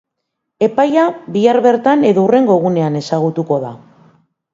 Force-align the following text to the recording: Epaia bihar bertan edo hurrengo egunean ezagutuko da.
Epaia 0.67 1.01
bihar 1.35 1.59
bertan 1.65 2.07
edo 2.13 2.23
hurrengo 2.29 2.55
egunean 2.61 2.97
ezagutuko 3.01 3.61
da. 3.67 3.71